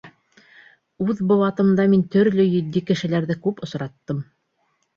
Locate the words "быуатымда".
1.31-1.85